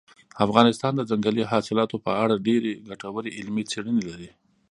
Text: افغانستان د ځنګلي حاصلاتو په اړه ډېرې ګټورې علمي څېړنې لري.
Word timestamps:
افغانستان 0.45 0.93
د 0.95 1.01
ځنګلي 1.09 1.43
حاصلاتو 1.51 1.95
په 2.05 2.11
اړه 2.23 2.43
ډېرې 2.47 2.71
ګټورې 2.89 3.29
علمي 3.37 3.63
څېړنې 3.71 4.01
لري. 4.09 4.29